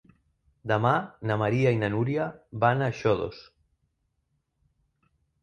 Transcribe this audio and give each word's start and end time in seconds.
Demà 0.69 0.93
na 1.31 1.37
Maria 1.41 1.73
i 1.77 1.79
na 1.81 1.89
Núria 1.97 2.25
van 2.65 2.83
a 2.87 2.89
Xodos. 3.01 3.45